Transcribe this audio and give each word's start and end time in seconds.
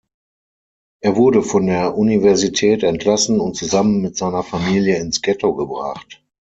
Er 1.03 1.15
wurde 1.15 1.43
von 1.43 1.67
der 1.67 1.95
Universität 1.95 2.81
entlassen 2.81 3.39
und 3.39 3.55
zusammen 3.55 4.01
mit 4.01 4.17
seiner 4.17 4.41
Familie 4.41 4.97
ins 4.97 5.21
Ghetto 5.21 5.53
gebracht. 5.53 6.23